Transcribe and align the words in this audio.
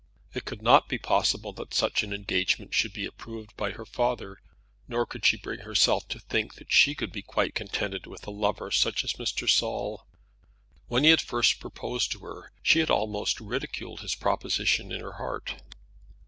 It 0.33 0.45
could 0.45 0.63
not 0.63 0.89
be 0.89 0.97
possible 0.97 1.53
that 1.53 1.75
such 1.75 2.01
an 2.01 2.11
engagement 2.11 2.73
should 2.73 2.91
be 2.91 3.05
approved 3.05 3.55
by 3.55 3.73
her 3.73 3.85
father, 3.85 4.41
nor 4.87 5.05
could 5.05 5.23
she 5.23 5.37
bring 5.37 5.59
herself 5.59 6.07
to 6.07 6.19
think 6.19 6.55
that 6.55 6.71
she 6.71 6.95
could 6.95 7.11
be 7.11 7.21
quite 7.21 7.53
contented 7.53 8.07
with 8.07 8.25
a 8.25 8.31
lover 8.31 8.71
such 8.71 9.03
as 9.03 9.13
Mr. 9.21 9.47
Saul. 9.47 10.07
When 10.87 11.03
he 11.03 11.11
had 11.11 11.21
first 11.21 11.59
proposed 11.59 12.11
to 12.13 12.19
her 12.21 12.51
she 12.63 12.79
had 12.79 12.89
almost 12.89 13.39
ridiculed 13.39 13.99
his 14.01 14.15
proposition 14.15 14.91
in 14.91 15.01
her 15.01 15.17
heart. 15.21 15.61